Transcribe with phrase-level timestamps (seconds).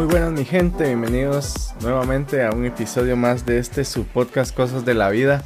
[0.00, 4.86] Muy buenas mi gente, bienvenidos nuevamente a un episodio más de este su podcast Cosas
[4.86, 5.44] de la Vida.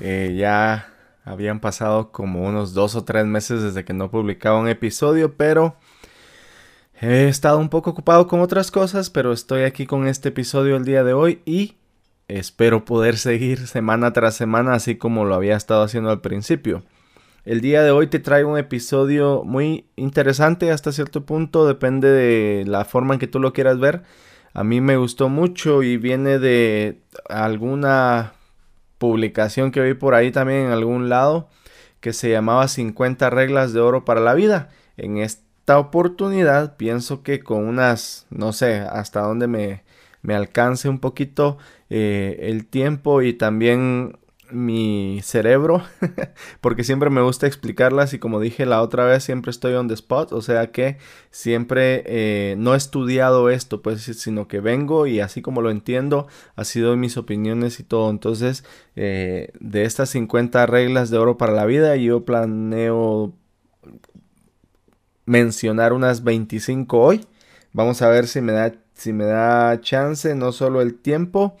[0.00, 0.88] Eh, ya
[1.26, 5.76] habían pasado como unos dos o tres meses desde que no publicaba un episodio, pero
[7.02, 10.86] he estado un poco ocupado con otras cosas, pero estoy aquí con este episodio el
[10.86, 11.76] día de hoy y
[12.28, 16.82] espero poder seguir semana tras semana así como lo había estado haciendo al principio.
[17.44, 22.64] El día de hoy te traigo un episodio muy interesante hasta cierto punto, depende de
[22.66, 24.02] la forma en que tú lo quieras ver.
[24.54, 28.34] A mí me gustó mucho y viene de alguna
[28.98, 31.48] publicación que vi por ahí también en algún lado
[31.98, 34.68] que se llamaba 50 reglas de oro para la vida.
[34.96, 39.82] En esta oportunidad pienso que con unas, no sé, hasta dónde me,
[40.22, 41.58] me alcance un poquito
[41.90, 44.16] eh, el tiempo y también
[44.52, 45.82] mi cerebro,
[46.60, 49.94] porque siempre me gusta explicarlas y como dije la otra vez, siempre estoy on the
[49.94, 50.98] spot, o sea que
[51.30, 56.26] siempre eh, no he estudiado esto, pues, sino que vengo y así como lo entiendo,
[56.56, 58.10] ha sido mis opiniones y todo.
[58.10, 58.64] Entonces,
[58.96, 63.32] eh, de estas 50 reglas de oro para la vida, yo planeo
[65.26, 67.26] mencionar unas 25 hoy.
[67.72, 71.56] Vamos a ver si me da, si me da chance, no solo el tiempo,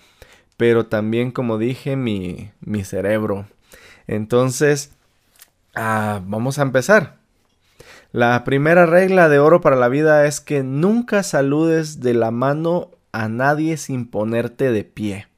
[0.56, 3.46] pero también, como dije, mi, mi cerebro.
[4.06, 4.92] Entonces,
[5.74, 7.16] ah, vamos a empezar.
[8.12, 12.90] La primera regla de oro para la vida es que nunca saludes de la mano
[13.12, 15.28] a nadie sin ponerte de pie.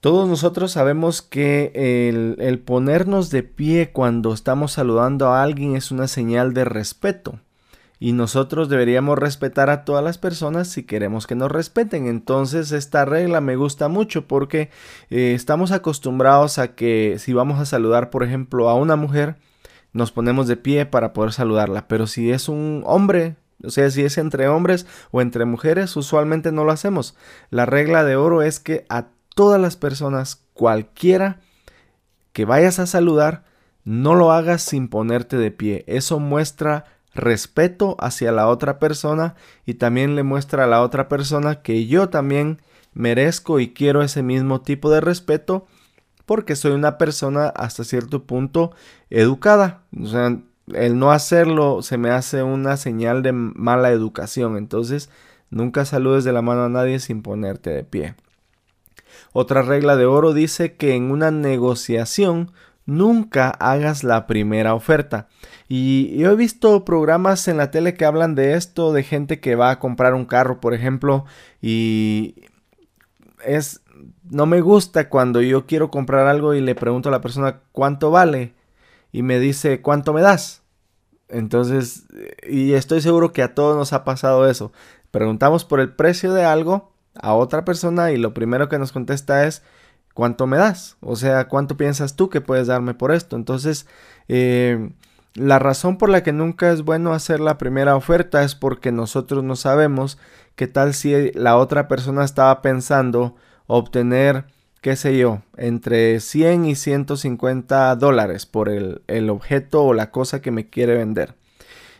[0.00, 5.90] Todos nosotros sabemos que el, el, ponernos de pie cuando estamos saludando a alguien es
[5.90, 7.40] una señal de respeto
[8.00, 12.06] y nosotros deberíamos respetar a todas las personas si queremos que nos respeten.
[12.06, 14.70] Entonces esta regla me gusta mucho porque
[15.10, 19.36] eh, estamos acostumbrados a que si vamos a saludar, por ejemplo, a una mujer,
[19.92, 21.88] nos ponemos de pie para poder saludarla.
[21.88, 26.52] Pero si es un hombre, o sea, si es entre hombres o entre mujeres, usualmente
[26.52, 27.16] no lo hacemos.
[27.50, 31.40] La regla de oro es que a todas las personas, cualquiera
[32.32, 33.44] que vayas a saludar,
[33.82, 35.84] no lo hagas sin ponerte de pie.
[35.88, 36.84] Eso muestra
[37.18, 39.34] respeto hacia la otra persona
[39.66, 42.62] y también le muestra a la otra persona que yo también
[42.94, 45.66] merezco y quiero ese mismo tipo de respeto
[46.24, 48.72] porque soy una persona hasta cierto punto
[49.10, 49.82] educada.
[49.98, 50.38] O sea,
[50.74, 54.56] el no hacerlo se me hace una señal de mala educación.
[54.56, 55.10] Entonces,
[55.50, 58.14] nunca saludes de la mano a nadie sin ponerte de pie.
[59.32, 62.52] Otra regla de oro dice que en una negociación
[62.88, 65.28] nunca hagas la primera oferta.
[65.68, 69.56] Y yo he visto programas en la tele que hablan de esto, de gente que
[69.56, 71.26] va a comprar un carro, por ejemplo,
[71.60, 72.34] y
[73.44, 73.82] es
[74.30, 78.10] no me gusta cuando yo quiero comprar algo y le pregunto a la persona cuánto
[78.10, 78.54] vale
[79.12, 80.62] y me dice cuánto me das.
[81.28, 82.06] Entonces,
[82.48, 84.72] y estoy seguro que a todos nos ha pasado eso.
[85.10, 89.46] Preguntamos por el precio de algo a otra persona y lo primero que nos contesta
[89.46, 89.62] es
[90.18, 90.96] ¿cuánto me das?
[90.98, 93.36] O sea, ¿cuánto piensas tú que puedes darme por esto?
[93.36, 93.86] Entonces,
[94.26, 94.90] eh,
[95.34, 99.44] la razón por la que nunca es bueno hacer la primera oferta es porque nosotros
[99.44, 100.18] no sabemos
[100.56, 103.36] qué tal si la otra persona estaba pensando
[103.68, 104.46] obtener,
[104.80, 110.42] qué sé yo, entre 100 y 150 dólares por el, el objeto o la cosa
[110.42, 111.36] que me quiere vender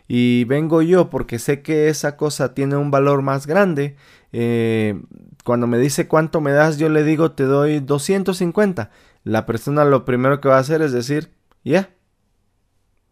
[0.09, 3.95] y vengo yo porque sé que esa cosa tiene un valor más grande,
[4.33, 5.01] eh,
[5.45, 8.91] cuando me dice cuánto me das, yo le digo te doy 250.
[9.25, 11.31] La persona lo primero que va a hacer es decir,
[11.65, 11.91] ya,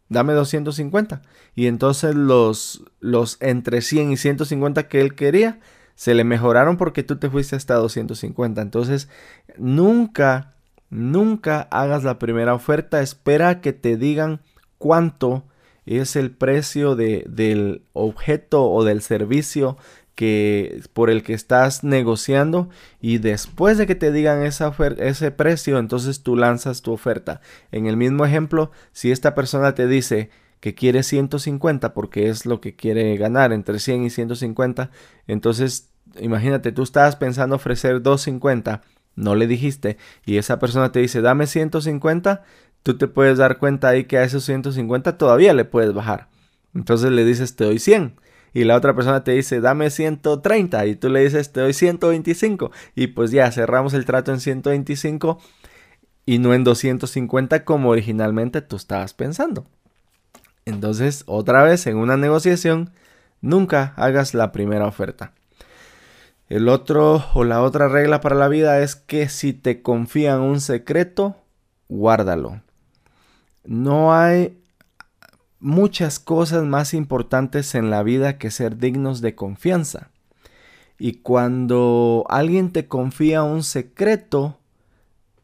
[0.08, 1.22] dame 250.
[1.54, 5.60] Y entonces los, los entre 100 y 150 que él quería,
[5.94, 8.60] se le mejoraron porque tú te fuiste hasta 250.
[8.60, 9.08] Entonces,
[9.56, 10.54] nunca,
[10.90, 14.40] nunca hagas la primera oferta, espera que te digan
[14.78, 15.44] cuánto
[15.86, 19.78] es el precio de, del objeto o del servicio
[20.16, 22.68] que por el que estás negociando
[23.00, 27.40] y después de que te digan ese precio entonces tú lanzas tu oferta
[27.70, 32.60] en el mismo ejemplo si esta persona te dice que quiere 150 porque es lo
[32.60, 34.90] que quiere ganar entre 100 y 150
[35.28, 38.82] entonces imagínate tú estabas pensando ofrecer 250
[39.14, 42.42] no le dijiste y esa persona te dice dame 150
[42.86, 46.28] tú te puedes dar cuenta ahí que a esos 150 todavía le puedes bajar.
[46.72, 48.14] Entonces le dices, te doy 100.
[48.56, 50.86] Y la otra persona te dice, dame 130.
[50.86, 52.70] Y tú le dices, te doy 125.
[52.94, 55.38] Y pues ya, cerramos el trato en 125
[56.24, 59.66] y no en 250 como originalmente tú estabas pensando.
[60.64, 62.92] Entonces, otra vez, en una negociación,
[63.42, 65.34] nunca hagas la primera oferta.
[66.48, 70.62] El otro o la otra regla para la vida es que si te confían un
[70.62, 71.36] secreto,
[71.90, 72.62] guárdalo.
[73.66, 74.58] No hay
[75.60, 80.10] muchas cosas más importantes en la vida que ser dignos de confianza.
[80.98, 84.58] Y cuando alguien te confía un secreto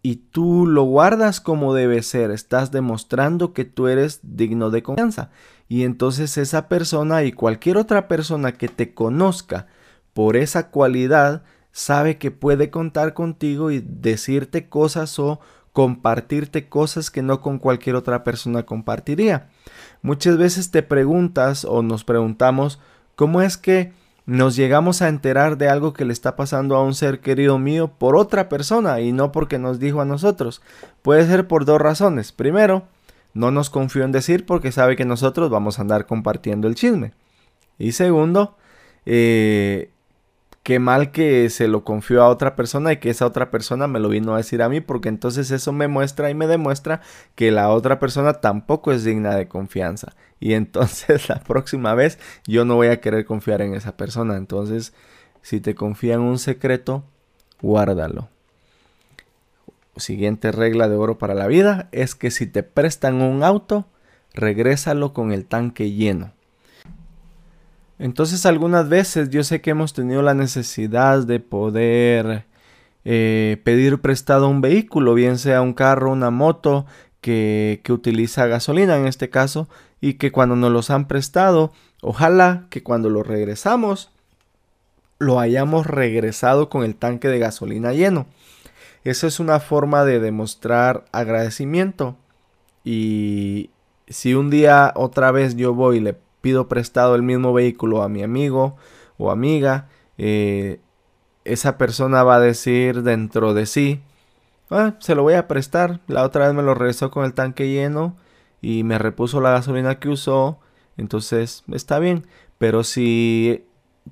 [0.03, 5.31] y tú lo guardas como debe ser, estás demostrando que tú eres digno de confianza.
[5.69, 9.69] Y entonces esa persona y cualquier otra persona que te conozca
[10.13, 15.41] por esa cualidad sabe que puede contar contigo y decirte cosas o
[15.73, 19.49] compartirte cosas que no con cualquier otra persona compartiría.
[20.03, 22.79] Muchas veces te preguntas o nos preguntamos
[23.15, 23.93] cómo es que
[24.25, 27.89] nos llegamos a enterar de algo que le está pasando a un ser querido mío
[27.99, 30.63] por otra persona y no porque nos dijo a nosotros.
[31.03, 32.33] Puede ser por dos razones.
[32.33, 32.85] Primero,
[33.35, 37.15] no nos confió en decir porque sabe que nosotros vamos a andar compartiendo el chisme.
[37.79, 38.57] Y segundo,
[39.07, 39.92] eh,
[40.63, 44.01] qué mal que se lo confió a otra persona y que esa otra persona me
[44.01, 47.01] lo vino a decir a mí, porque entonces eso me muestra y me demuestra
[47.35, 50.15] que la otra persona tampoco es digna de confianza.
[50.41, 54.37] Y entonces la próxima vez yo no voy a querer confiar en esa persona.
[54.37, 54.93] Entonces,
[55.43, 57.05] si te confían un secreto,
[57.61, 58.29] guárdalo.
[59.97, 63.87] Siguiente regla de oro para la vida es que si te prestan un auto,
[64.33, 66.33] regrésalo con el tanque lleno.
[68.03, 72.47] Entonces algunas veces yo sé que hemos tenido la necesidad de poder
[73.05, 76.85] eh, pedir prestado un vehículo, bien sea un carro, una moto
[77.21, 79.69] que, que utiliza gasolina en este caso,
[80.01, 84.11] y que cuando nos los han prestado, ojalá que cuando lo regresamos,
[85.21, 88.27] lo hayamos regresado con el tanque de gasolina lleno.
[89.05, 92.17] Esa es una forma de demostrar agradecimiento.
[92.83, 93.71] Y
[94.09, 98.09] si un día otra vez yo voy y le pido prestado el mismo vehículo a
[98.11, 98.77] mi amigo
[99.17, 100.81] o amiga, eh,
[101.45, 104.03] esa persona va a decir dentro de sí,
[104.71, 107.69] ah, se lo voy a prestar, la otra vez me lo regresó con el tanque
[107.69, 108.17] lleno
[108.61, 110.59] y me repuso la gasolina que usó,
[110.97, 112.27] entonces está bien,
[112.59, 113.65] pero si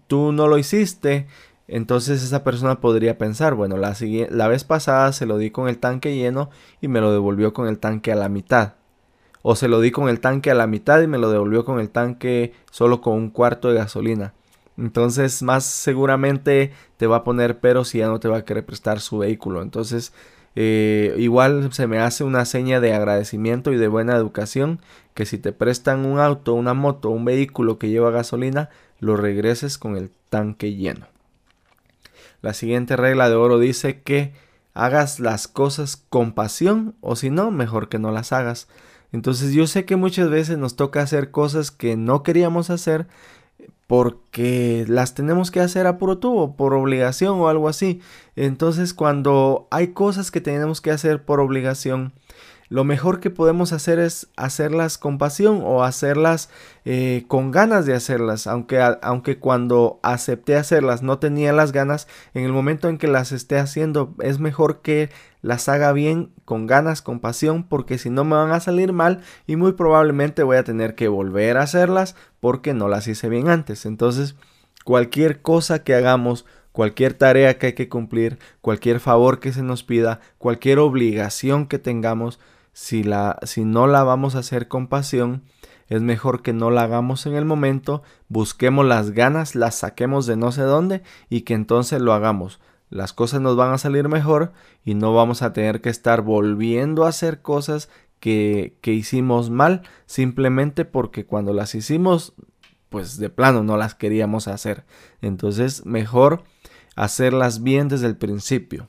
[0.06, 1.26] tú no lo hiciste,
[1.68, 3.94] entonces esa persona podría pensar, bueno, la,
[4.30, 6.50] la vez pasada se lo di con el tanque lleno
[6.80, 8.79] y me lo devolvió con el tanque a la mitad
[9.42, 11.81] o se lo di con el tanque a la mitad y me lo devolvió con
[11.81, 14.34] el tanque solo con un cuarto de gasolina.
[14.76, 18.64] Entonces, más seguramente te va a poner pero si ya no te va a querer
[18.64, 19.62] prestar su vehículo.
[19.62, 20.12] Entonces,
[20.56, 24.81] eh, igual se me hace una seña de agradecimiento y de buena educación
[25.14, 29.78] que si te prestan un auto, una moto, un vehículo que lleva gasolina, lo regreses
[29.78, 31.06] con el tanque lleno.
[32.42, 34.32] La siguiente regla de oro dice que
[34.72, 38.69] hagas las cosas con pasión o si no, mejor que no las hagas.
[39.12, 43.06] Entonces yo sé que muchas veces nos toca hacer cosas que no queríamos hacer
[43.86, 48.00] porque las tenemos que hacer a puro tubo, por obligación o algo así.
[48.36, 52.12] Entonces cuando hay cosas que tenemos que hacer por obligación,
[52.70, 56.50] lo mejor que podemos hacer es hacerlas con pasión o hacerlas
[56.84, 58.46] eh, con ganas de hacerlas.
[58.46, 63.32] Aunque, aunque cuando acepté hacerlas no tenía las ganas, en el momento en que las
[63.32, 65.11] esté haciendo es mejor que
[65.43, 69.20] las haga bien, con ganas, con pasión, porque si no me van a salir mal
[69.49, 73.49] y muy probablemente voy a tener que volver a hacerlas porque no las hice bien
[73.49, 73.84] antes.
[73.84, 74.37] Entonces,
[74.84, 79.82] cualquier cosa que hagamos, cualquier tarea que hay que cumplir, cualquier favor que se nos
[79.82, 82.38] pida, cualquier obligación que tengamos,
[82.72, 85.43] si, la, si no la vamos a hacer con pasión,
[85.88, 90.37] es mejor que no la hagamos en el momento, busquemos las ganas, las saquemos de
[90.37, 92.61] no sé dónde y que entonces lo hagamos.
[92.90, 94.52] Las cosas nos van a salir mejor
[94.85, 97.88] y no vamos a tener que estar volviendo a hacer cosas
[98.21, 102.35] que, que hicimos mal simplemente porque cuando las hicimos
[102.88, 104.85] pues de plano no las queríamos hacer.
[105.23, 106.44] Entonces mejor
[106.97, 108.88] hacerlas bien desde el principio.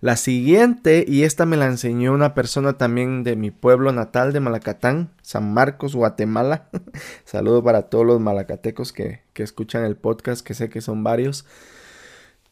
[0.00, 4.38] La siguiente, y esta me la enseñó una persona también de mi pueblo natal de
[4.38, 6.68] Malacatán, San Marcos, Guatemala.
[7.24, 11.46] Saludo para todos los malacatecos que, que, escuchan el podcast, que sé que son varios.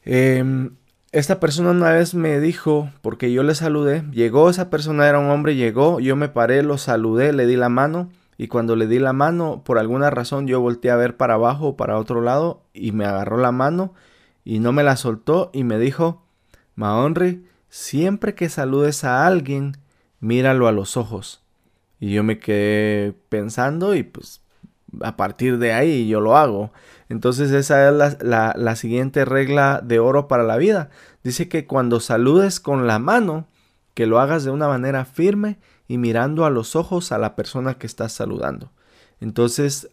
[0.05, 0.75] Em,
[1.13, 5.31] esta persona una vez me dijo, porque yo le saludé, llegó esa persona, era un
[5.31, 8.11] hombre, llegó, yo me paré, lo saludé, le di la mano.
[8.39, 11.69] Y cuando le di la mano, por alguna razón yo volteé a ver para abajo
[11.69, 13.95] o para otro lado y me agarró la mano
[14.45, 16.26] y no me la soltó y me dijo,
[16.77, 19.79] Mahonri, siempre que saludes a alguien,
[20.21, 21.43] míralo a los ojos.
[21.99, 24.43] Y yo me quedé pensando y pues
[25.01, 26.73] a partir de ahí yo lo hago.
[27.09, 30.91] Entonces esa es la, la, siguiente regla de oro para la vida.
[31.25, 33.47] Dice que cuando saludes con la mano,
[33.95, 37.75] que lo hagas de una manera firme y mirando a los ojos a la persona
[37.79, 38.71] que estás saludando.
[39.21, 39.89] Entonces,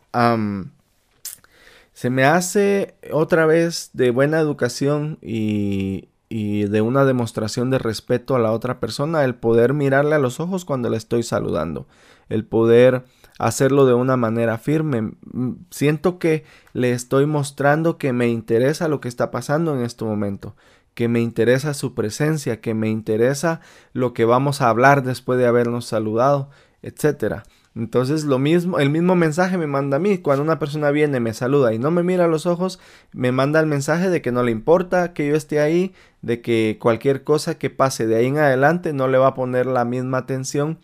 [1.94, 8.36] se me hace otra vez de buena educación y, y de una demostración de respeto
[8.36, 11.86] a la otra persona, el poder mirarle a los ojos cuando le estoy saludando,
[12.28, 13.06] el poder
[13.38, 15.12] hacerlo de una manera firme.
[15.70, 20.56] Siento que le estoy mostrando que me interesa lo que está pasando en este momento,
[20.96, 23.62] que me interesa su presencia, que me interesa
[23.92, 26.50] lo que vamos a hablar después de habernos saludado,
[26.82, 27.44] etcétera.
[27.76, 30.20] Entonces lo mismo, el mismo mensaje me manda a mí.
[30.20, 32.80] Cuando una persona viene, me saluda y no me mira a los ojos,
[33.14, 36.78] me manda el mensaje de que no le importa que yo esté ahí, de que
[36.80, 40.20] cualquier cosa que pase de ahí en adelante no le va a poner la misma
[40.20, 40.80] atención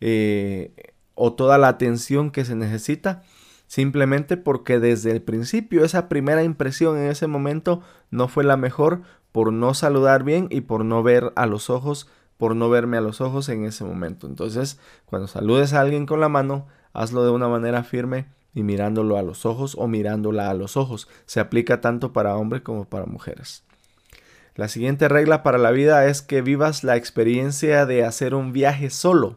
[0.00, 0.72] eh,
[1.14, 3.22] o toda la atención que se necesita.
[3.66, 9.02] Simplemente porque desde el principio esa primera impresión en ese momento no fue la mejor
[9.32, 13.02] por no saludar bien y por no ver a los ojos por no verme a
[13.02, 14.26] los ojos en ese momento.
[14.26, 19.18] Entonces, cuando saludes a alguien con la mano, hazlo de una manera firme y mirándolo
[19.18, 21.08] a los ojos o mirándola a los ojos.
[21.26, 23.64] Se aplica tanto para hombres como para mujeres.
[24.54, 28.90] La siguiente regla para la vida es que vivas la experiencia de hacer un viaje
[28.90, 29.36] solo.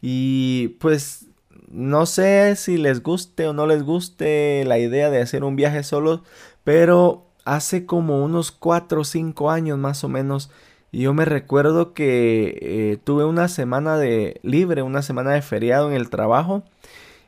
[0.00, 1.26] Y pues
[1.68, 5.82] no sé si les guste o no les guste la idea de hacer un viaje
[5.82, 6.24] solo,
[6.64, 10.50] pero hace como unos 4 o 5 años más o menos
[10.90, 15.90] y yo me recuerdo que eh, tuve una semana de libre, una semana de feriado
[15.90, 16.62] en el trabajo.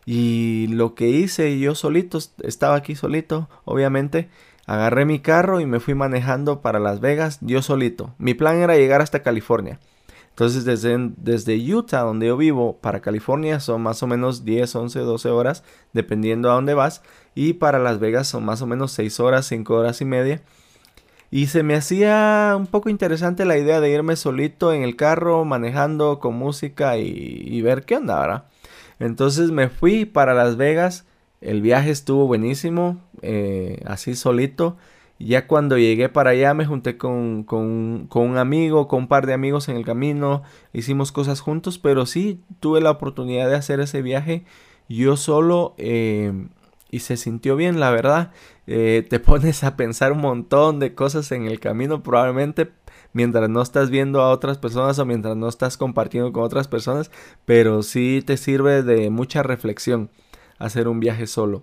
[0.06, 4.28] Y lo que hice yo solito, estaba aquí solito, obviamente,
[4.66, 8.14] agarré mi carro y me fui manejando para Las Vegas yo solito.
[8.18, 9.78] Mi plan era llegar hasta California.
[10.30, 15.00] Entonces desde, desde Utah, donde yo vivo, para California son más o menos 10, 11,
[15.00, 17.02] 12 horas, dependiendo a dónde vas.
[17.34, 20.40] Y para Las Vegas son más o menos 6 horas, 5 horas y media.
[21.30, 25.44] Y se me hacía un poco interesante la idea de irme solito en el carro,
[25.44, 28.44] manejando con música y, ver qué onda, ¿verdad?
[28.98, 31.06] Entonces me fui para Las Vegas.
[31.40, 34.76] El viaje estuvo buenísimo, eh, así solito.
[35.18, 39.34] Ya cuando llegué para allá me junté con, con, un amigo, con un par de
[39.34, 44.02] amigos en el camino, hicimos cosas juntos, pero sí tuve la oportunidad de hacer ese
[44.02, 44.44] viaje
[44.90, 46.32] yo solo eh,
[46.90, 48.32] y se sintió bien, la verdad.
[48.66, 52.70] Eh, te pones a pensar un montón de cosas en el camino, probablemente
[53.12, 57.10] mientras no estás viendo a otras personas o mientras no estás compartiendo con otras personas,
[57.44, 60.10] pero sí te sirve de mucha reflexión
[60.58, 61.62] hacer un viaje solo.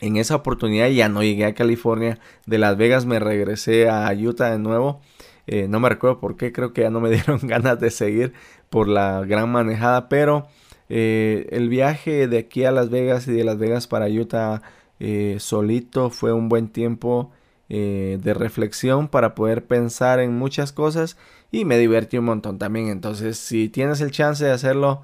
[0.00, 4.50] En esa oportunidad ya no llegué a California, de Las Vegas me regresé a Utah
[4.50, 5.00] de nuevo.
[5.46, 8.32] Eh, no me recuerdo por qué, creo que ya no me dieron ganas de seguir
[8.70, 10.46] por la gran manejada, pero
[10.88, 14.62] eh, el viaje de aquí a Las Vegas y de Las Vegas para Utah
[15.00, 17.30] eh, solito fue un buen tiempo
[17.68, 21.16] eh, de reflexión para poder pensar en muchas cosas
[21.52, 22.88] y me divertí un montón también.
[22.88, 25.02] Entonces, si tienes el chance de hacerlo,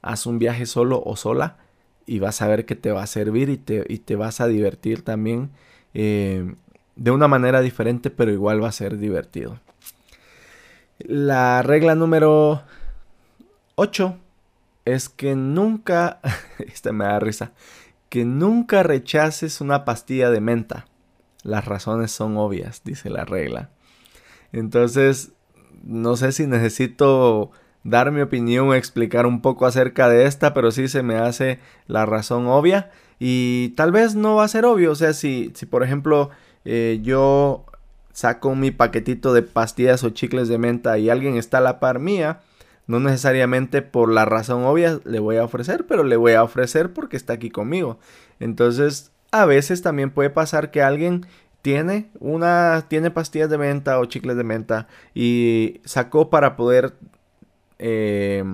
[0.00, 1.58] haz un viaje solo o sola
[2.06, 4.48] y vas a ver que te va a servir y te, y te vas a
[4.48, 5.50] divertir también
[5.92, 9.60] de una manera diferente, pero igual va a ser divertido.
[10.98, 12.62] La regla número
[13.74, 14.16] 8
[14.84, 16.20] es que nunca,
[16.58, 17.52] esta me da risa,
[18.08, 20.86] que nunca rechaces una pastilla de menta.
[21.42, 23.70] Las razones son obvias, dice la regla.
[24.52, 25.32] Entonces,
[25.82, 27.50] no sé si necesito
[27.84, 32.06] dar mi opinión explicar un poco acerca de esta, pero sí se me hace la
[32.06, 32.90] razón obvia.
[33.18, 34.92] Y tal vez no va a ser obvio.
[34.92, 36.30] O sea, si, si por ejemplo
[36.64, 37.64] eh, yo
[38.12, 41.98] saco mi paquetito de pastillas o chicles de menta y alguien está a la par
[41.98, 42.40] mía,
[42.92, 46.92] no necesariamente por la razón obvia le voy a ofrecer, pero le voy a ofrecer
[46.92, 47.98] porque está aquí conmigo.
[48.38, 51.26] Entonces, a veces también puede pasar que alguien
[51.62, 56.92] tiene una tiene pastillas de menta o chicles de menta y sacó para poder
[57.78, 58.44] eh,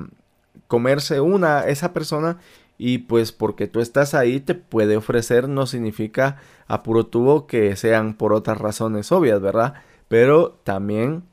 [0.69, 2.39] comerse una esa persona
[2.77, 6.37] y pues porque tú estás ahí te puede ofrecer no significa
[6.69, 9.75] a puro tubo que sean por otras razones obvias, ¿verdad?
[10.07, 11.25] Pero también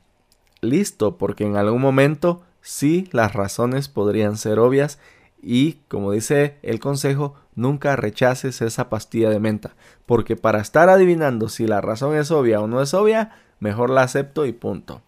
[0.60, 4.98] listo porque en algún momento sí las razones podrían ser obvias
[5.40, 11.48] y, como dice el consejo, nunca rechaces esa pastilla de menta, porque para estar adivinando
[11.48, 15.00] si la razón es obvia o no es obvia, mejor la acepto y punto.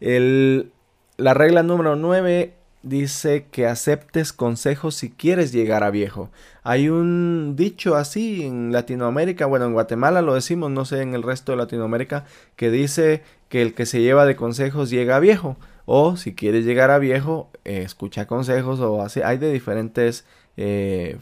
[0.00, 6.30] la regla número 9 dice que aceptes consejos si quieres llegar a viejo.
[6.64, 11.22] Hay un dicho así en Latinoamérica, bueno, en Guatemala lo decimos, no sé en el
[11.22, 12.24] resto de Latinoamérica,
[12.56, 15.56] que dice que el que se lleva de consejos llega a viejo.
[15.86, 19.20] O si quieres llegar a viejo, eh, escucha consejos o así.
[19.22, 20.24] Hay de diferentes
[20.56, 21.18] eh,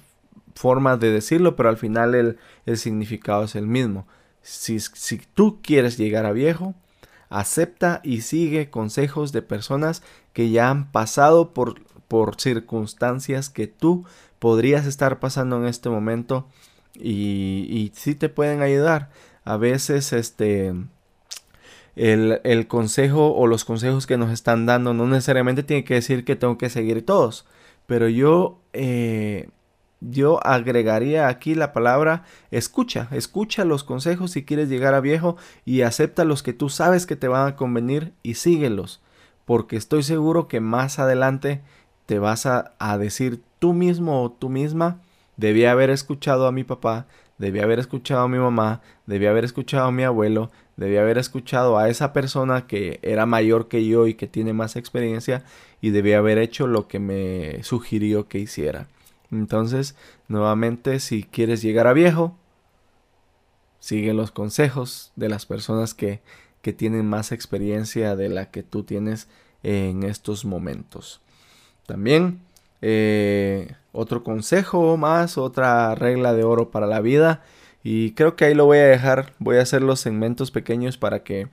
[0.55, 2.39] formas de decirlo, pero al final el,
[2.77, 4.07] significado es el mismo.
[4.43, 6.75] Si, si, tú quieres llegar a viejo,
[7.29, 10.03] acepta y sigue consejos de personas
[10.33, 14.05] que ya han pasado por, por circunstancias que tú
[14.39, 16.47] podrías estar pasando en este momento
[16.95, 19.11] y, y sí te pueden ayudar.
[19.45, 20.73] A veces, este,
[21.97, 26.37] el, consejo o los consejos que nos están dando no necesariamente tiene que decir que
[26.37, 27.47] tengo que seguir todos.
[27.87, 29.49] pero yo, eh,
[30.01, 35.83] yo agregaría aquí la palabra escucha, escucha los consejos si quieres llegar a viejo y
[35.83, 39.03] acepta los que tú sabes que te van a convenir y síguelos,
[39.45, 41.63] porque estoy seguro que más adelante
[42.07, 45.01] te vas a, a decir tú mismo o tú misma,
[45.37, 47.07] debía haber escuchado a mi papá,
[47.39, 50.51] debía haber escuchado a mi mamá, debía haber escuchado a mi abuelo,
[50.83, 54.77] debía haber escuchado a esa persona que era mayor que yo y que tiene más
[54.77, 55.45] experiencia
[55.81, 58.89] y debía haber hecho lo que me sugirió que hiciera.
[59.31, 59.95] Entonces,
[60.29, 62.37] nuevamente, si quieres llegar a viejo,
[63.81, 66.21] sigue los consejos de las personas que,
[66.61, 69.29] que tienen más experiencia de la que tú tienes
[69.63, 71.21] en estos momentos.
[71.87, 72.41] También
[72.83, 77.43] eh, otro consejo más, otra regla de oro para la vida.
[77.83, 79.33] Y creo que ahí lo voy a dejar.
[79.39, 81.49] Voy a hacer los segmentos pequeños para que,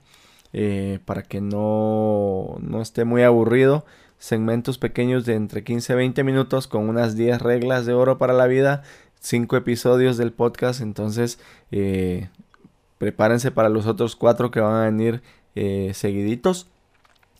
[0.52, 3.84] eh, para que no, no esté muy aburrido.
[4.18, 8.32] Segmentos pequeños de entre 15 a 20 minutos con unas 10 reglas de oro para
[8.32, 8.82] la vida.
[9.20, 10.80] 5 episodios del podcast.
[10.80, 11.38] Entonces,
[11.72, 12.28] eh,
[12.98, 15.22] prepárense para los otros 4 que van a venir
[15.92, 16.68] seguiditos.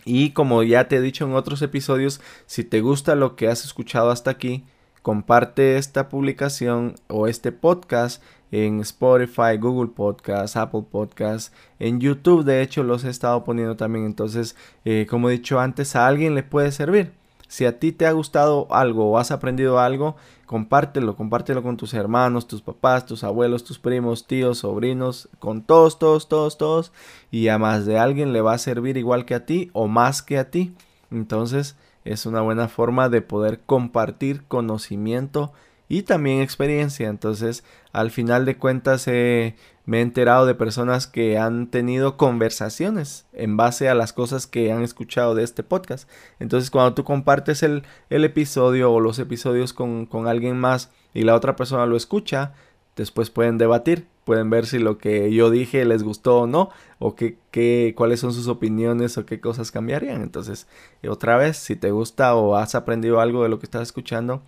[0.05, 3.65] Y como ya te he dicho en otros episodios, si te gusta lo que has
[3.65, 4.65] escuchado hasta aquí,
[5.03, 12.63] comparte esta publicación o este podcast en Spotify, Google Podcast, Apple Podcast, en YouTube de
[12.63, 14.07] hecho los he estado poniendo también.
[14.07, 17.13] Entonces, eh, como he dicho antes, a alguien le puede servir.
[17.51, 20.15] Si a ti te ha gustado algo o has aprendido algo,
[20.47, 25.99] compártelo, compártelo con tus hermanos, tus papás, tus abuelos, tus primos, tíos, sobrinos, con todos,
[25.99, 26.93] todos, todos, todos.
[27.33, 30.23] Y a más de alguien le va a servir igual que a ti o más
[30.23, 30.73] que a ti.
[31.11, 35.53] Entonces es una buena forma de poder compartir conocimiento
[35.91, 37.09] y también experiencia.
[37.09, 43.27] Entonces, al final de cuentas, eh, me he enterado de personas que han tenido conversaciones
[43.33, 46.09] en base a las cosas que han escuchado de este podcast.
[46.39, 51.57] Entonces, cuando tú compartes el, episodio o los episodios con, alguien más y la otra
[51.57, 52.55] persona lo escucha,
[52.95, 57.17] después pueden debatir, pueden ver si lo que yo dije les gustó o no, o
[57.17, 60.23] qué, qué, cuáles son sus opiniones o qué cosas cambiarían.
[60.23, 60.69] Entonces,
[61.09, 64.43] otra vez, si te gusta o has aprendido algo de lo que estás escuchando,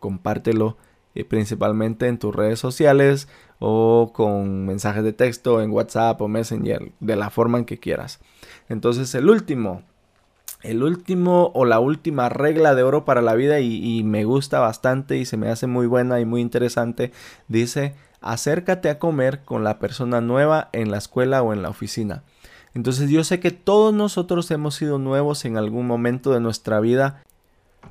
[0.00, 0.76] compártelo
[1.18, 3.26] eh, principalmente en tus redes sociales
[3.58, 8.20] o con mensajes de texto en WhatsApp o Messenger, de la forma en que quieras.
[8.68, 9.82] Entonces el último,
[10.62, 15.16] el último o la última regla de oro para la vida y, me gusta bastante
[15.16, 17.10] y se me hace muy buena y muy interesante,
[17.48, 22.22] dice, acércate a comer con la persona nueva en la escuela o en la oficina.
[22.74, 27.24] Entonces yo sé que todos nosotros hemos sido nuevos en algún momento de nuestra vida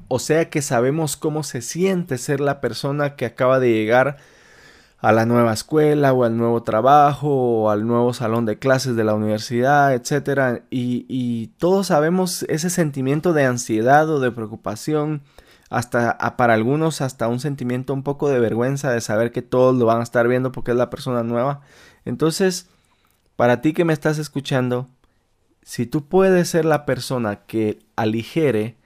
[0.07, 4.17] o sea que sabemos cómo se siente ser la persona que acaba de llegar
[4.99, 9.03] a la nueva escuela o al nuevo trabajo o al nuevo salón de clases de
[9.03, 10.63] la universidad, etc.
[10.69, 15.21] Y, todos sabemos ese sentimiento de ansiedad o de preocupación,
[15.69, 19.85] hasta para algunos hasta un sentimiento un poco de vergüenza de saber que todos lo
[19.85, 21.61] van a estar viendo porque es la persona nueva.
[22.05, 22.67] Entonces,
[23.35, 24.87] para ti que me estás escuchando,
[25.63, 28.76] si tú puedes ser la persona que aligere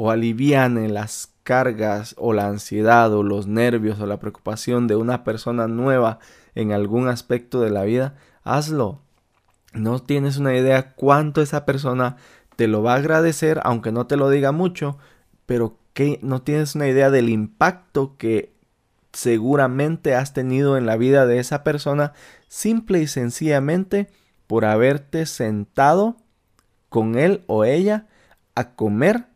[0.00, 5.24] o aliviane las cargas o la ansiedad o los nervios o la preocupación de una
[5.24, 6.20] persona nueva
[6.54, 9.00] en algún aspecto de la vida, hazlo.
[9.72, 12.14] No tienes una idea cuánto esa persona
[12.54, 14.98] te lo va a agradecer, aunque no te lo diga mucho,
[15.46, 18.54] pero que no tienes una idea del impacto que
[19.12, 22.12] seguramente has tenido en la vida de esa persona
[22.46, 24.06] simple y sencillamente
[24.46, 26.18] por haberte sentado
[26.88, 28.06] con él o ella
[28.54, 29.26] a comer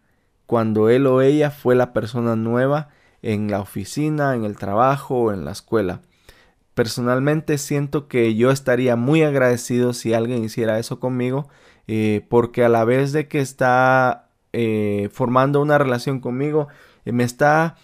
[0.47, 2.89] cuando él o ella fue la persona nueva
[3.23, 6.01] en la oficina, en el trabajo o en la escuela.
[6.75, 11.49] Personalmente siento que yo estaría muy agradecido si alguien hiciera eso conmigo,
[11.87, 16.69] eh, porque a la vez de que está eh, formando una relación conmigo,
[17.05, 17.77] eh, me está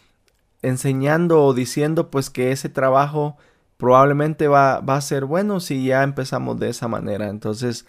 [0.62, 3.36] enseñando o diciendo pues que ese trabajo
[3.76, 7.28] probablemente va, va, a ser bueno si ya empezamos de esa manera.
[7.28, 7.86] Entonces,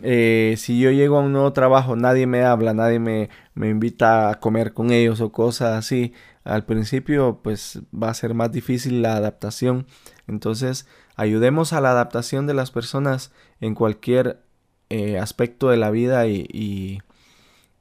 [0.00, 4.30] eh, si yo llego a un nuevo trabajo, nadie me habla, nadie me, me invita
[4.30, 9.02] a comer con ellos o cosas así, al principio pues va a ser más difícil
[9.02, 9.86] la adaptación.
[10.26, 14.42] Entonces, ayudemos a la adaptación de las personas en cualquier
[14.88, 17.00] eh, aspecto de la vida y,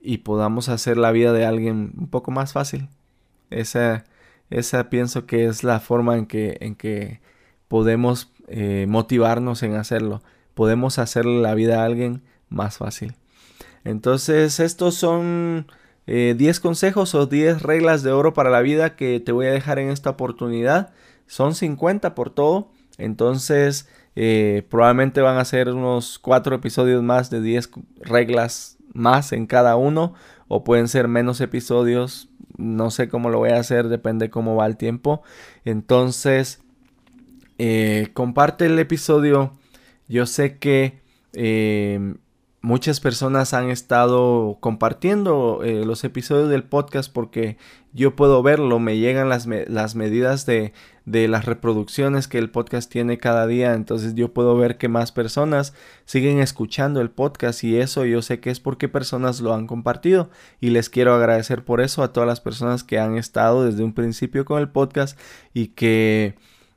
[0.01, 2.89] y, podamos hacer la vida de alguien un poco más fácil.
[3.49, 4.05] Esa,
[4.49, 7.21] esa pienso que es la forma en que, en que
[7.67, 10.21] podemos eh, motivarnos en hacerlo
[10.61, 13.15] podemos hacerle la vida a alguien más fácil.
[13.83, 15.65] Entonces, estos son
[16.05, 19.51] 10 eh, consejos o 10 reglas de oro para la vida que te voy a
[19.51, 20.93] dejar en esta oportunidad.
[21.25, 22.69] Son 50 por todo.
[22.99, 27.71] Entonces, eh, probablemente van a ser unos 4 episodios más de 10
[28.01, 30.13] reglas más en cada uno.
[30.47, 34.67] O pueden ser menos episodios, no sé cómo lo voy a hacer, depende cómo va
[34.67, 35.23] el tiempo.
[35.65, 36.61] Entonces,
[37.57, 39.57] eh, comparte el episodio.
[40.11, 40.99] Yo sé que
[41.31, 42.15] eh,
[42.61, 47.55] muchas personas han estado compartiendo eh, los episodios del podcast porque
[47.93, 50.73] yo puedo verlo, me llegan las, las medidas de,
[51.05, 55.13] de, las reproducciones que el podcast tiene cada día, entonces yo puedo ver que más
[55.13, 59.65] personas siguen escuchando el podcast y eso yo sé que es porque personas lo han
[59.65, 63.85] compartido y les quiero agradecer por eso a todas las personas que han estado desde
[63.85, 65.17] un principio con el podcast
[65.53, 66.35] y que...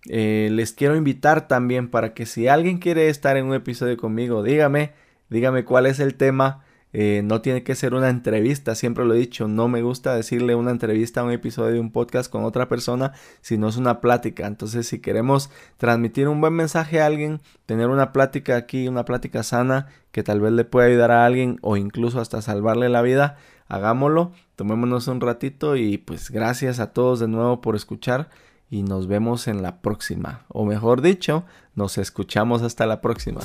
[0.09, 4.43] Eh, les quiero invitar también para que si alguien quiere estar en un episodio conmigo,
[4.43, 4.93] dígame,
[5.31, 6.65] dígame cuál es el tema.
[6.97, 10.55] Eh, no tiene que ser una entrevista, siempre lo he dicho, no me gusta decirle
[10.55, 14.47] una entrevista a un episodio de un podcast con otra persona, sino es una plática.
[14.47, 19.43] Entonces, si queremos transmitir un buen mensaje a alguien, tener una plática aquí, una plática
[19.43, 23.39] sana, que tal vez le pueda ayudar a alguien o incluso hasta salvarle la vida,
[23.67, 28.29] hagámoslo, tomémonos un ratito y pues gracias a todos de nuevo por escuchar
[28.71, 33.41] y nos vemos en la próxima, o mejor dicho, nos escuchamos hasta la próxima.